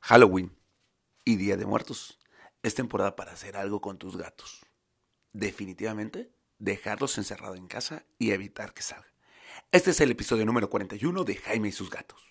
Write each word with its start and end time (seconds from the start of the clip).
Halloween 0.00 0.56
y 1.24 1.36
Día 1.36 1.56
de 1.56 1.66
Muertos 1.66 2.18
es 2.62 2.74
temporada 2.74 3.16
para 3.16 3.32
hacer 3.32 3.56
algo 3.56 3.80
con 3.80 3.98
tus 3.98 4.16
gatos. 4.16 4.64
Definitivamente, 5.32 6.32
dejarlos 6.58 7.18
encerrados 7.18 7.58
en 7.58 7.68
casa 7.68 8.04
y 8.18 8.30
evitar 8.32 8.72
que 8.74 8.82
salgan. 8.82 9.12
Este 9.70 9.90
es 9.90 10.00
el 10.00 10.10
episodio 10.10 10.46
número 10.46 10.70
41 10.70 11.24
de 11.24 11.36
Jaime 11.36 11.68
y 11.68 11.72
sus 11.72 11.90
gatos. 11.90 12.28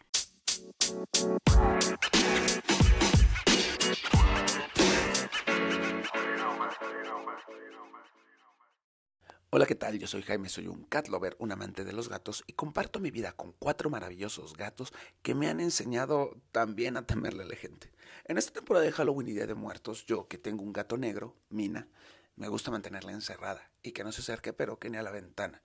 Hola, 9.49 9.65
¿qué 9.65 9.75
tal? 9.75 9.97
Yo 9.97 10.07
soy 10.07 10.23
Jaime, 10.23 10.49
soy 10.49 10.67
un 10.67 10.83
cat 10.83 11.07
lover, 11.07 11.37
un 11.39 11.53
amante 11.53 11.85
de 11.85 11.93
los 11.93 12.09
gatos 12.09 12.43
y 12.47 12.53
comparto 12.53 12.99
mi 12.99 13.11
vida 13.11 13.31
con 13.31 13.53
cuatro 13.53 13.89
maravillosos 13.89 14.57
gatos 14.57 14.91
que 15.21 15.35
me 15.35 15.47
han 15.47 15.61
enseñado 15.61 16.35
también 16.51 16.97
a 16.97 17.05
temerle 17.05 17.43
a 17.43 17.47
la 17.47 17.55
gente. 17.55 17.89
En 18.25 18.37
esta 18.37 18.51
temporada 18.51 18.85
de 18.85 18.91
Halloween 18.91 19.29
y 19.29 19.31
Día 19.31 19.47
de 19.47 19.53
Muertos, 19.53 20.05
yo 20.05 20.27
que 20.27 20.37
tengo 20.37 20.63
un 20.63 20.73
gato 20.73 20.97
negro, 20.97 21.37
Mina, 21.47 21.87
me 22.35 22.49
gusta 22.49 22.71
mantenerla 22.71 23.13
encerrada 23.13 23.71
y 23.81 23.93
que 23.93 24.03
no 24.03 24.11
se 24.11 24.19
acerque 24.19 24.51
pero 24.51 24.79
que 24.79 24.89
ni 24.89 24.97
a 24.97 25.01
la 25.01 25.11
ventana. 25.11 25.61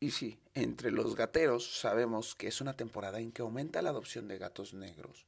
Y 0.00 0.10
sí, 0.10 0.40
entre 0.54 0.90
los 0.90 1.14
gateros 1.14 1.78
sabemos 1.78 2.34
que 2.34 2.48
es 2.48 2.60
una 2.60 2.76
temporada 2.76 3.20
en 3.20 3.30
que 3.30 3.42
aumenta 3.42 3.82
la 3.82 3.90
adopción 3.90 4.26
de 4.26 4.38
gatos 4.38 4.74
negros 4.74 5.26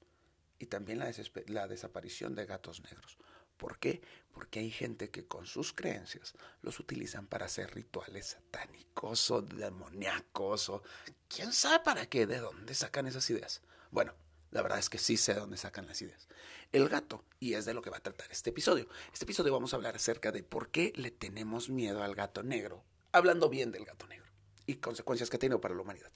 y 0.58 0.66
también 0.66 0.98
la, 0.98 1.12
la 1.46 1.68
desaparición 1.68 2.34
de 2.34 2.44
gatos 2.44 2.82
negros. 2.82 3.18
¿Por 3.56 3.78
qué? 3.78 4.02
Porque 4.38 4.60
hay 4.60 4.70
gente 4.70 5.10
que 5.10 5.26
con 5.26 5.46
sus 5.46 5.72
creencias 5.72 6.34
los 6.62 6.78
utilizan 6.78 7.26
para 7.26 7.46
hacer 7.46 7.74
rituales 7.74 8.36
satánicos 8.36 9.32
o 9.32 9.42
demoníacos 9.42 10.68
o 10.68 10.84
quién 11.26 11.52
sabe 11.52 11.80
para 11.80 12.06
qué, 12.06 12.24
de 12.24 12.38
dónde 12.38 12.72
sacan 12.74 13.08
esas 13.08 13.28
ideas. 13.30 13.62
Bueno, 13.90 14.14
la 14.52 14.62
verdad 14.62 14.78
es 14.78 14.88
que 14.90 14.98
sí 14.98 15.16
sé 15.16 15.34
de 15.34 15.40
dónde 15.40 15.56
sacan 15.56 15.88
las 15.88 16.00
ideas. 16.02 16.28
El 16.70 16.88
gato, 16.88 17.24
y 17.40 17.54
es 17.54 17.64
de 17.64 17.74
lo 17.74 17.82
que 17.82 17.90
va 17.90 17.96
a 17.96 18.00
tratar 18.00 18.30
este 18.30 18.50
episodio. 18.50 18.86
Este 19.12 19.24
episodio 19.24 19.52
vamos 19.52 19.72
a 19.72 19.76
hablar 19.76 19.96
acerca 19.96 20.30
de 20.30 20.44
por 20.44 20.70
qué 20.70 20.92
le 20.94 21.10
tenemos 21.10 21.68
miedo 21.68 22.04
al 22.04 22.14
gato 22.14 22.44
negro, 22.44 22.84
hablando 23.10 23.48
bien 23.48 23.72
del 23.72 23.86
gato 23.86 24.06
negro 24.06 24.30
y 24.66 24.76
consecuencias 24.76 25.30
que 25.30 25.36
ha 25.36 25.40
tenido 25.40 25.60
para 25.60 25.74
la 25.74 25.82
humanidad. 25.82 26.12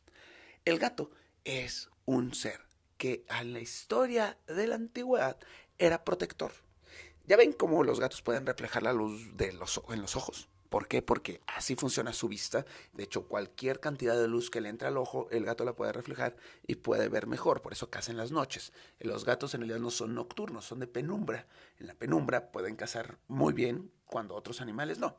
El 0.64 0.78
gato 0.78 1.10
es 1.42 1.90
un 2.04 2.36
ser 2.36 2.60
que 2.98 3.24
a 3.28 3.42
la 3.42 3.58
historia 3.58 4.38
de 4.46 4.68
la 4.68 4.76
antigüedad 4.76 5.40
era 5.76 6.04
protector 6.04 6.52
ya 7.26 7.36
ven 7.36 7.52
cómo 7.52 7.84
los 7.84 8.00
gatos 8.00 8.22
pueden 8.22 8.46
reflejar 8.46 8.82
la 8.82 8.92
luz 8.92 9.36
de 9.36 9.52
los, 9.52 9.80
en 9.90 10.02
los 10.02 10.16
ojos. 10.16 10.48
¿Por 10.72 10.88
qué? 10.88 11.02
Porque 11.02 11.42
así 11.46 11.76
funciona 11.76 12.14
su 12.14 12.28
vista. 12.28 12.64
De 12.94 13.04
hecho, 13.04 13.28
cualquier 13.28 13.78
cantidad 13.78 14.18
de 14.18 14.26
luz 14.26 14.48
que 14.48 14.62
le 14.62 14.70
entra 14.70 14.88
al 14.88 14.96
ojo, 14.96 15.28
el 15.30 15.44
gato 15.44 15.66
la 15.66 15.74
puede 15.74 15.92
reflejar 15.92 16.34
y 16.66 16.76
puede 16.76 17.10
ver 17.10 17.26
mejor. 17.26 17.60
Por 17.60 17.74
eso 17.74 17.90
caza 17.90 18.10
en 18.10 18.16
las 18.16 18.32
noches. 18.32 18.72
Los 18.98 19.26
gatos 19.26 19.52
en 19.52 19.60
realidad 19.60 19.80
no 19.80 19.90
son 19.90 20.14
nocturnos, 20.14 20.64
son 20.64 20.80
de 20.80 20.86
penumbra. 20.86 21.46
En 21.78 21.88
la 21.88 21.94
penumbra 21.94 22.50
pueden 22.50 22.76
cazar 22.76 23.18
muy 23.28 23.52
bien 23.52 23.92
cuando 24.06 24.34
otros 24.34 24.62
animales 24.62 24.98
no. 24.98 25.18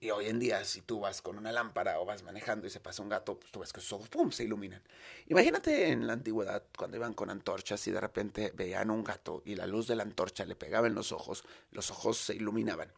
Y 0.00 0.10
hoy 0.10 0.26
en 0.26 0.38
día, 0.38 0.64
si 0.64 0.80
tú 0.80 1.00
vas 1.00 1.20
con 1.20 1.36
una 1.36 1.52
lámpara 1.52 2.00
o 2.00 2.04
vas 2.04 2.22
manejando 2.22 2.66
y 2.66 2.70
se 2.70 2.80
pasa 2.80 3.02
un 3.02 3.08
gato, 3.08 3.38
pues 3.38 3.52
tú 3.52 3.60
ves 3.60 3.72
que 3.72 3.80
sus 3.80 3.92
ojos 3.92 4.08
¡pum! 4.08 4.30
se 4.30 4.44
iluminan. 4.44 4.82
Imagínate 5.26 5.90
en 5.90 6.06
la 6.06 6.14
antigüedad, 6.14 6.64
cuando 6.76 6.96
iban 6.96 7.12
con 7.12 7.30
antorchas 7.30 7.86
y 7.86 7.90
de 7.90 8.00
repente 8.00 8.52
veían 8.54 8.90
un 8.90 9.04
gato 9.04 9.42
y 9.44 9.54
la 9.54 9.66
luz 9.66 9.86
de 9.86 9.96
la 9.96 10.02
antorcha 10.02 10.44
le 10.44 10.56
pegaba 10.56 10.86
en 10.86 10.94
los 10.94 11.12
ojos, 11.12 11.44
los 11.72 11.90
ojos 11.90 12.16
se 12.16 12.34
iluminaban. 12.34 12.92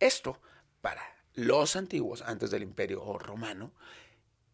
Esto, 0.00 0.40
para 0.80 1.02
los 1.34 1.76
antiguos, 1.76 2.22
antes 2.22 2.50
del 2.50 2.62
imperio 2.62 3.18
romano, 3.18 3.72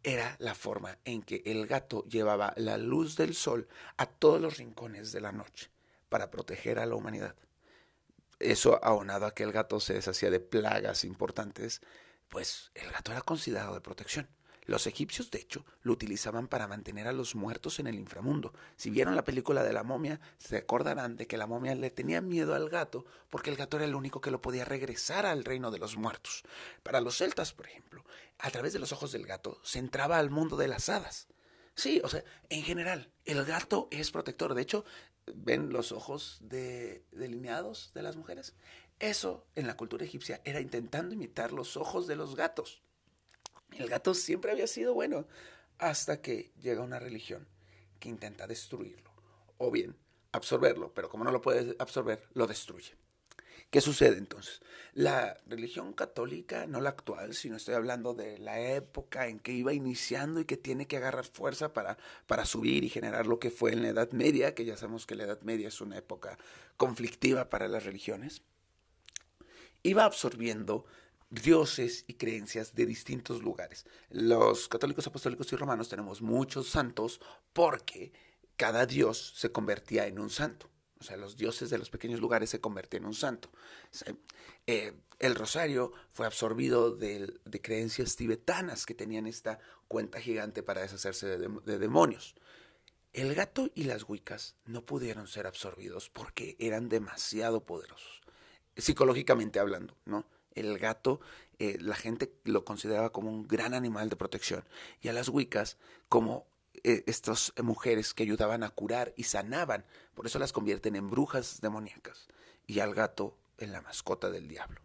era 0.02 0.36
la 0.40 0.54
forma 0.54 0.98
en 1.04 1.22
que 1.22 1.42
el 1.46 1.66
gato 1.66 2.04
llevaba 2.04 2.52
la 2.56 2.76
luz 2.76 3.16
del 3.16 3.34
sol 3.34 3.68
a 3.96 4.06
todos 4.06 4.40
los 4.40 4.58
rincones 4.58 5.12
de 5.12 5.20
la 5.20 5.32
noche 5.32 5.70
para 6.08 6.30
proteger 6.30 6.78
a 6.78 6.86
la 6.86 6.96
humanidad 6.96 7.34
eso 8.42 8.82
aunado 8.84 9.26
a 9.26 9.34
que 9.34 9.42
el 9.42 9.52
gato 9.52 9.80
se 9.80 9.94
deshacía 9.94 10.30
de 10.30 10.40
plagas 10.40 11.04
importantes, 11.04 11.80
pues 12.28 12.70
el 12.74 12.90
gato 12.90 13.12
era 13.12 13.22
considerado 13.22 13.74
de 13.74 13.80
protección. 13.80 14.28
Los 14.64 14.86
egipcios, 14.86 15.30
de 15.32 15.40
hecho, 15.40 15.64
lo 15.82 15.92
utilizaban 15.92 16.46
para 16.46 16.68
mantener 16.68 17.08
a 17.08 17.12
los 17.12 17.34
muertos 17.34 17.80
en 17.80 17.88
el 17.88 17.96
inframundo. 17.96 18.54
Si 18.76 18.90
vieron 18.90 19.16
la 19.16 19.24
película 19.24 19.64
de 19.64 19.72
la 19.72 19.82
momia, 19.82 20.20
se 20.38 20.56
acordarán 20.56 21.16
de 21.16 21.26
que 21.26 21.36
la 21.36 21.48
momia 21.48 21.74
le 21.74 21.90
tenía 21.90 22.20
miedo 22.20 22.54
al 22.54 22.68
gato 22.68 23.04
porque 23.28 23.50
el 23.50 23.56
gato 23.56 23.76
era 23.76 23.86
el 23.86 23.96
único 23.96 24.20
que 24.20 24.30
lo 24.30 24.40
podía 24.40 24.64
regresar 24.64 25.26
al 25.26 25.44
reino 25.44 25.72
de 25.72 25.78
los 25.78 25.96
muertos. 25.96 26.44
Para 26.84 27.00
los 27.00 27.18
celtas, 27.18 27.52
por 27.52 27.66
ejemplo, 27.66 28.04
a 28.38 28.50
través 28.50 28.72
de 28.72 28.78
los 28.78 28.92
ojos 28.92 29.10
del 29.10 29.26
gato 29.26 29.60
se 29.64 29.80
entraba 29.80 30.18
al 30.18 30.30
mundo 30.30 30.56
de 30.56 30.68
las 30.68 30.88
hadas. 30.88 31.26
Sí, 31.74 32.00
o 32.04 32.08
sea, 32.08 32.22
en 32.48 32.62
general, 32.62 33.10
el 33.24 33.44
gato 33.44 33.88
es 33.90 34.10
protector. 34.10 34.54
De 34.54 34.62
hecho, 34.62 34.84
ven 35.36 35.72
los 35.72 35.92
ojos 35.92 36.38
de, 36.40 37.04
delineados 37.12 37.92
de 37.94 38.02
las 38.02 38.16
mujeres. 38.16 38.54
Eso 38.98 39.46
en 39.56 39.66
la 39.66 39.76
cultura 39.76 40.04
egipcia 40.04 40.40
era 40.44 40.60
intentando 40.60 41.14
imitar 41.14 41.52
los 41.52 41.76
ojos 41.76 42.06
de 42.06 42.16
los 42.16 42.36
gatos. 42.36 42.82
El 43.72 43.88
gato 43.88 44.14
siempre 44.14 44.52
había 44.52 44.66
sido 44.66 44.94
bueno 44.94 45.26
hasta 45.78 46.20
que 46.20 46.52
llega 46.60 46.82
una 46.82 46.98
religión 46.98 47.48
que 47.98 48.08
intenta 48.08 48.46
destruirlo 48.46 49.10
o 49.58 49.70
bien 49.70 49.96
absorberlo, 50.32 50.92
pero 50.94 51.08
como 51.08 51.24
no 51.24 51.30
lo 51.30 51.40
puede 51.40 51.76
absorber, 51.78 52.26
lo 52.34 52.46
destruye. 52.46 52.94
¿Qué 53.72 53.80
sucede 53.80 54.18
entonces? 54.18 54.60
La 54.92 55.38
religión 55.46 55.94
católica, 55.94 56.66
no 56.66 56.82
la 56.82 56.90
actual, 56.90 57.32
sino 57.32 57.56
estoy 57.56 57.74
hablando 57.74 58.12
de 58.12 58.36
la 58.36 58.60
época 58.60 59.28
en 59.28 59.38
que 59.38 59.52
iba 59.52 59.72
iniciando 59.72 60.40
y 60.40 60.44
que 60.44 60.58
tiene 60.58 60.86
que 60.86 60.98
agarrar 60.98 61.24
fuerza 61.24 61.72
para, 61.72 61.96
para 62.26 62.44
subir 62.44 62.84
y 62.84 62.90
generar 62.90 63.26
lo 63.26 63.38
que 63.38 63.50
fue 63.50 63.72
en 63.72 63.80
la 63.80 63.88
Edad 63.88 64.12
Media, 64.12 64.54
que 64.54 64.66
ya 64.66 64.76
sabemos 64.76 65.06
que 65.06 65.14
la 65.14 65.24
Edad 65.24 65.40
Media 65.40 65.68
es 65.68 65.80
una 65.80 65.96
época 65.96 66.36
conflictiva 66.76 67.48
para 67.48 67.66
las 67.66 67.84
religiones, 67.84 68.42
iba 69.82 70.04
absorbiendo 70.04 70.84
dioses 71.30 72.04
y 72.06 72.14
creencias 72.14 72.74
de 72.74 72.84
distintos 72.84 73.40
lugares. 73.40 73.86
Los 74.10 74.68
católicos 74.68 75.06
apostólicos 75.06 75.50
y 75.50 75.56
romanos 75.56 75.88
tenemos 75.88 76.20
muchos 76.20 76.68
santos 76.68 77.22
porque 77.54 78.12
cada 78.58 78.84
dios 78.84 79.32
se 79.34 79.50
convertía 79.50 80.06
en 80.06 80.18
un 80.18 80.28
santo. 80.28 80.68
O 81.02 81.04
sea, 81.04 81.16
los 81.16 81.36
dioses 81.36 81.68
de 81.68 81.78
los 81.78 81.90
pequeños 81.90 82.20
lugares 82.20 82.48
se 82.48 82.60
convertían 82.60 83.02
en 83.02 83.08
un 83.08 83.14
santo. 83.14 83.50
Eh, 84.68 84.92
el 85.18 85.34
rosario 85.34 85.92
fue 86.12 86.26
absorbido 86.26 86.94
de, 86.94 87.40
creencias 87.60 88.14
tibetanas 88.14 88.86
que 88.86 88.94
tenían 88.94 89.26
esta 89.26 89.58
cuenta 89.88 90.20
gigante 90.20 90.62
para 90.62 90.82
deshacerse 90.82 91.38
de, 91.38 91.78
demonios. 91.78 92.36
El 93.12 93.34
gato 93.34 93.68
y 93.74 93.82
las 93.84 94.08
huicas 94.08 94.54
no 94.64 94.86
pudieron 94.86 95.26
ser 95.26 95.48
absorbidos 95.48 96.08
porque 96.08 96.54
eran 96.60 96.88
demasiado 96.88 97.64
poderosos, 97.64 98.22
psicológicamente 98.76 99.58
hablando, 99.58 99.96
¿no? 100.04 100.24
El 100.54 100.78
gato, 100.78 101.20
eh, 101.58 101.78
la 101.80 101.96
gente 101.96 102.32
lo 102.44 102.64
consideraba 102.64 103.10
como 103.10 103.28
un 103.28 103.42
gran 103.42 103.74
animal 103.74 104.08
de 104.08 104.16
protección 104.16 104.64
y 105.00 105.08
a 105.08 105.12
las 105.12 105.28
huicas 105.28 105.78
como 106.08 106.46
eh, 106.84 107.04
estas 107.06 107.52
mujeres 107.62 108.14
que 108.14 108.24
ayudaban 108.24 108.62
a 108.62 108.70
curar 108.70 109.12
y 109.16 109.24
sanaban, 109.24 109.84
por 110.14 110.26
eso 110.26 110.38
las 110.38 110.52
convierten 110.52 110.96
en 110.96 111.08
brujas 111.08 111.60
demoníacas 111.60 112.28
y 112.66 112.80
al 112.80 112.94
gato 112.94 113.38
en 113.58 113.72
la 113.72 113.80
mascota 113.82 114.30
del 114.30 114.48
diablo. 114.48 114.80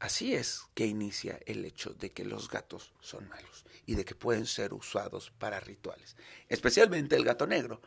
Así 0.00 0.34
es 0.34 0.62
que 0.74 0.86
inicia 0.86 1.40
el 1.46 1.64
hecho 1.64 1.90
de 1.90 2.12
que 2.12 2.24
los 2.24 2.48
gatos 2.48 2.92
son 3.00 3.28
malos 3.28 3.64
y 3.84 3.96
de 3.96 4.04
que 4.04 4.14
pueden 4.14 4.46
ser 4.46 4.72
usados 4.72 5.32
para 5.38 5.58
rituales, 5.58 6.16
especialmente 6.48 7.16
el 7.16 7.24
gato 7.24 7.46
negro, 7.46 7.80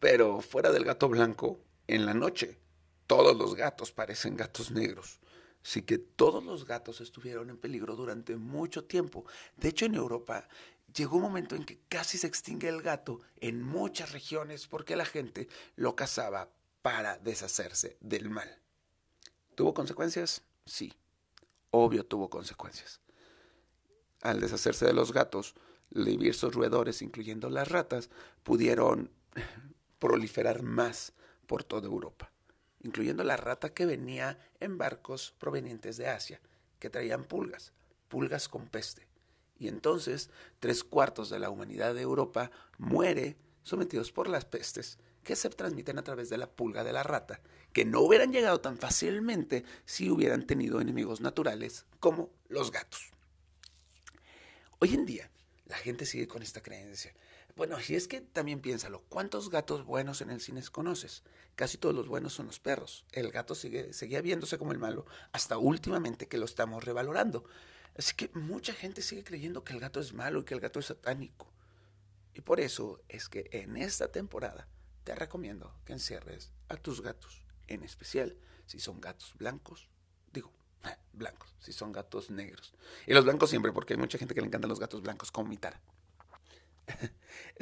pero 0.00 0.40
fuera 0.40 0.72
del 0.72 0.84
gato 0.84 1.08
blanco, 1.08 1.60
en 1.86 2.06
la 2.06 2.14
noche, 2.14 2.58
todos 3.06 3.36
los 3.36 3.54
gatos 3.54 3.92
parecen 3.92 4.36
gatos 4.36 4.70
negros. 4.70 5.20
Así 5.64 5.82
que 5.82 5.96
todos 5.96 6.44
los 6.44 6.66
gatos 6.66 7.00
estuvieron 7.00 7.48
en 7.48 7.56
peligro 7.56 7.96
durante 7.96 8.36
mucho 8.36 8.84
tiempo. 8.84 9.24
De 9.56 9.68
hecho, 9.68 9.86
en 9.86 9.94
Europa 9.94 10.46
llegó 10.94 11.16
un 11.16 11.22
momento 11.22 11.56
en 11.56 11.64
que 11.64 11.80
casi 11.88 12.18
se 12.18 12.26
extingue 12.26 12.68
el 12.68 12.82
gato 12.82 13.20
en 13.40 13.62
muchas 13.62 14.12
regiones 14.12 14.66
porque 14.66 14.96
la 14.96 15.04
gente 15.04 15.48
lo 15.76 15.96
cazaba 15.96 16.50
para 16.82 17.18
deshacerse 17.18 17.96
del 18.00 18.30
mal. 18.30 18.58
¿Tuvo 19.54 19.74
consecuencias? 19.74 20.42
Sí, 20.64 20.92
obvio 21.70 22.04
tuvo 22.04 22.30
consecuencias. 22.30 23.00
Al 24.22 24.40
deshacerse 24.40 24.86
de 24.86 24.92
los 24.92 25.12
gatos, 25.12 25.54
diversos 25.90 26.54
roedores, 26.54 27.02
incluyendo 27.02 27.50
las 27.50 27.68
ratas, 27.68 28.10
pudieron 28.42 29.10
proliferar 29.98 30.62
más 30.62 31.12
por 31.46 31.64
toda 31.64 31.86
Europa, 31.86 32.30
incluyendo 32.80 33.22
la 33.24 33.36
rata 33.36 33.74
que 33.74 33.86
venía 33.86 34.38
en 34.60 34.78
barcos 34.78 35.34
provenientes 35.38 35.96
de 35.96 36.08
Asia, 36.08 36.40
que 36.78 36.90
traían 36.90 37.24
pulgas, 37.24 37.72
pulgas 38.08 38.48
con 38.48 38.68
peste 38.68 39.06
y 39.58 39.68
entonces 39.68 40.30
tres 40.60 40.84
cuartos 40.84 41.30
de 41.30 41.38
la 41.38 41.50
humanidad 41.50 41.94
de 41.94 42.02
Europa 42.02 42.50
muere 42.78 43.36
sometidos 43.62 44.12
por 44.12 44.28
las 44.28 44.44
pestes 44.44 44.98
que 45.22 45.36
se 45.36 45.48
transmiten 45.50 45.98
a 45.98 46.04
través 46.04 46.28
de 46.28 46.38
la 46.38 46.50
pulga 46.50 46.84
de 46.84 46.92
la 46.92 47.02
rata, 47.02 47.40
que 47.72 47.84
no 47.84 48.00
hubieran 48.00 48.32
llegado 48.32 48.60
tan 48.60 48.76
fácilmente 48.76 49.64
si 49.84 50.10
hubieran 50.10 50.46
tenido 50.46 50.80
enemigos 50.80 51.20
naturales 51.20 51.86
como 51.98 52.30
los 52.48 52.70
gatos. 52.70 53.10
Hoy 54.78 54.94
en 54.94 55.06
día, 55.06 55.30
la 55.66 55.76
gente 55.76 56.04
sigue 56.04 56.28
con 56.28 56.42
esta 56.42 56.62
creencia, 56.62 57.14
Bueno, 57.56 57.76
y 57.88 57.94
es 57.94 58.08
que 58.08 58.20
también 58.20 58.60
piénsalo, 58.60 59.02
¿cuántos 59.08 59.48
gatos 59.48 59.84
buenos 59.84 60.20
en 60.20 60.30
el 60.30 60.40
cine 60.40 60.60
conoces? 60.72 61.22
Casi 61.54 61.78
todos 61.78 61.94
los 61.94 62.08
buenos 62.08 62.32
son 62.32 62.46
los 62.46 62.58
perros. 62.58 63.04
El 63.12 63.30
gato 63.30 63.54
sigue, 63.54 63.92
seguía 63.92 64.20
viéndose 64.20 64.58
como 64.58 64.72
el 64.72 64.78
malo, 64.78 65.06
hasta 65.30 65.56
últimamente 65.56 66.26
que 66.26 66.36
lo 66.36 66.46
estamos 66.46 66.82
revalorando. 66.82 67.44
Así 67.96 68.14
que 68.14 68.28
mucha 68.34 68.72
gente 68.72 69.02
sigue 69.02 69.24
creyendo 69.24 69.62
que 69.62 69.72
el 69.72 69.80
gato 69.80 70.00
es 70.00 70.12
malo 70.12 70.40
y 70.40 70.44
que 70.44 70.54
el 70.54 70.60
gato 70.60 70.80
es 70.80 70.86
satánico. 70.86 71.46
Y 72.34 72.40
por 72.40 72.60
eso 72.60 73.00
es 73.08 73.28
que 73.28 73.48
en 73.52 73.76
esta 73.76 74.10
temporada 74.10 74.66
te 75.04 75.14
recomiendo 75.14 75.72
que 75.84 75.92
encierres 75.92 76.50
a 76.68 76.76
tus 76.76 77.00
gatos, 77.00 77.44
en 77.68 77.84
especial 77.84 78.36
si 78.66 78.80
son 78.80 79.00
gatos 79.00 79.34
blancos, 79.38 79.88
digo, 80.32 80.52
blancos, 81.12 81.54
si 81.60 81.72
son 81.72 81.92
gatos 81.92 82.30
negros. 82.30 82.74
Y 83.06 83.14
los 83.14 83.24
blancos 83.24 83.50
siempre, 83.50 83.72
porque 83.72 83.94
hay 83.94 84.00
mucha 84.00 84.18
gente 84.18 84.34
que 84.34 84.40
le 84.40 84.48
encantan 84.48 84.68
los 84.68 84.80
gatos 84.80 85.02
blancos 85.02 85.30
como 85.30 85.48
mi 85.48 85.56
tara. 85.56 85.80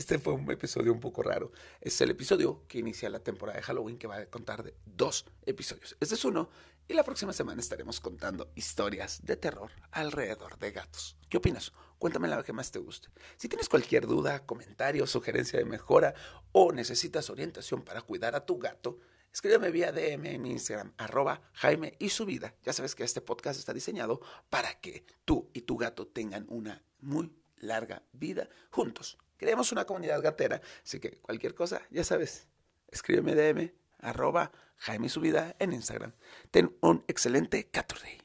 Este 0.03 0.19
fue 0.19 0.33
un 0.33 0.51
episodio 0.51 0.93
un 0.93 0.99
poco 0.99 1.23
raro. 1.23 1.53
Es 1.81 2.01
el 2.01 2.11
episodio 2.11 2.65
que 2.67 2.81
inicia 2.81 3.09
la 3.09 3.21
temporada 3.21 3.59
de 3.59 3.63
Halloween 3.63 3.99
que 3.99 4.09
va 4.09 4.17
a 4.17 4.27
contar 4.27 4.65
de 4.65 4.75
dos 4.85 5.27
episodios. 5.47 5.97
Este 6.01 6.17
es 6.17 6.25
uno 6.25 6.51
y 6.89 6.95
la 6.95 7.05
próxima 7.05 7.33
semana 7.33 7.61
estaremos 7.61 8.01
contando 8.01 8.51
historias 8.57 9.25
de 9.25 9.37
terror 9.37 9.71
alrededor 9.93 10.59
de 10.59 10.73
gatos. 10.73 11.17
¿Qué 11.29 11.37
opinas? 11.37 11.73
Cuéntame 12.01 12.27
la 12.27 12.43
que 12.43 12.53
más 12.53 12.73
te 12.73 12.81
guste. 12.81 13.11
Si 13.37 13.49
tienes 13.49 13.69
cualquier 13.69 14.09
duda, 14.09 14.45
comentario, 14.45 15.07
sugerencia 15.07 15.61
de 15.61 15.67
mejora 15.67 16.15
o 16.51 16.73
necesitas 16.73 17.31
orientación 17.31 17.83
para 17.83 18.03
cuidar 18.03 18.35
a 18.35 18.45
tu 18.45 18.59
gato, 18.59 18.99
escríbeme 19.33 19.71
vía 19.71 19.93
DM 19.93 20.27
en 20.27 20.47
Instagram, 20.47 20.95
arroba 20.99 21.43
Jaime 21.53 21.95
y 22.01 22.09
su 22.09 22.27
vida. 22.27 22.57
Ya 22.65 22.73
sabes 22.73 22.97
que 22.97 23.05
este 23.05 23.21
podcast 23.21 23.57
está 23.57 23.73
diseñado 23.73 24.21
para 24.51 24.81
que 24.81 25.07
tú 25.25 25.49
y 25.55 25.61
tu 25.61 25.77
gato 25.77 26.09
tengan 26.09 26.45
una 26.49 26.83
muy 26.99 27.33
larga 27.59 28.03
vida 28.13 28.49
juntos. 28.73 29.17
Queremos 29.43 29.73
una 29.73 29.85
comunidad 29.85 30.23
gatera, 30.23 30.63
así 30.85 31.01
que 31.01 31.19
cualquier 31.19 31.53
cosa, 31.53 31.83
ya 31.91 32.05
sabes, 32.05 32.47
escríbeme 32.93 33.35
DM, 33.35 33.73
arroba 33.99 34.53
Jaime 34.77 35.09
Subida 35.09 35.57
en 35.59 35.73
Instagram. 35.73 36.13
Ten 36.53 36.79
un 36.81 37.05
excelente 37.09 37.69
Caturday. 37.69 38.19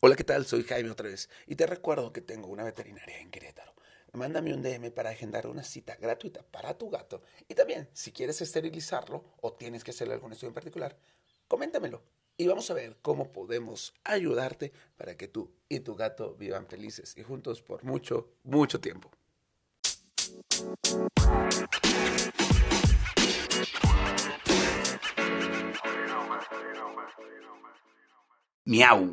Hola, 0.00 0.16
¿qué 0.16 0.24
tal? 0.24 0.44
Soy 0.44 0.64
Jaime 0.64 0.90
otra 0.90 1.08
vez 1.08 1.30
y 1.46 1.56
te 1.56 1.66
recuerdo 1.66 2.12
que 2.12 2.20
tengo 2.20 2.48
una 2.48 2.64
veterinaria 2.64 3.20
en 3.20 3.30
Querétaro. 3.30 3.72
Mándame 4.12 4.52
un 4.52 4.62
DM 4.62 4.90
para 4.90 5.08
agendar 5.08 5.46
una 5.46 5.64
cita 5.64 5.96
gratuita 5.96 6.42
para 6.42 6.76
tu 6.76 6.90
gato 6.90 7.22
y 7.48 7.54
también 7.54 7.88
si 7.94 8.12
quieres 8.12 8.42
esterilizarlo 8.42 9.24
o 9.40 9.54
tienes 9.54 9.82
que 9.82 9.92
hacerle 9.92 10.12
algún 10.12 10.32
estudio 10.32 10.48
en 10.48 10.54
particular, 10.54 10.98
coméntamelo 11.48 12.02
y 12.36 12.46
vamos 12.46 12.70
a 12.70 12.74
ver 12.74 12.96
cómo 13.02 13.32
podemos 13.32 13.94
ayudarte 14.04 14.72
para 14.96 15.16
que 15.16 15.28
tú 15.28 15.50
y 15.68 15.80
tu 15.80 15.94
gato 15.94 16.34
vivan 16.34 16.66
felices 16.66 17.14
y 17.16 17.22
juntos 17.22 17.62
por 17.62 17.84
mucho, 17.84 18.28
mucho 18.44 18.80
tiempo. 18.80 19.10
Miau. 28.64 29.10